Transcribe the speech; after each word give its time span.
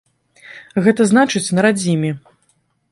Гэта 0.87 1.07
значыць 1.11 1.45
на 1.59 1.69
радзіме. 1.69 2.11